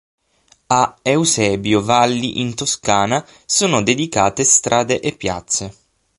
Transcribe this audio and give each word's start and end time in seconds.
A 0.65 0.95
Eusebio 1.03 1.83
Valli 1.83 2.39
in 2.41 2.55
Toscana 2.55 3.23
sono 3.45 3.83
dedicate 3.83 4.43
strade 4.45 4.99
e 4.99 5.11
piazze. 5.11 5.75